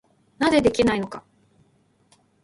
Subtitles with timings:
[0.39, 1.23] なぜできないのか。